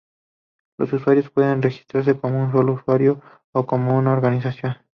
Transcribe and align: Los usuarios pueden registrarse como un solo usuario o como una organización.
Los 0.79 0.91
usuarios 0.93 1.29
pueden 1.29 1.61
registrarse 1.61 2.17
como 2.19 2.41
un 2.41 2.51
solo 2.51 2.73
usuario 2.73 3.21
o 3.53 3.67
como 3.67 3.95
una 3.95 4.13
organización. 4.13 4.77